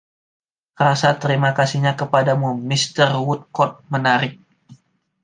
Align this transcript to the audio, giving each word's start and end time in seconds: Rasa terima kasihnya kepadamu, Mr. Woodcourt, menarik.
Rasa 0.83 1.09
terima 1.23 1.51
kasihnya 1.57 1.93
kepadamu, 2.01 2.49
Mr. 2.69 3.09
Woodcourt, 3.25 3.75
menarik. 3.93 4.33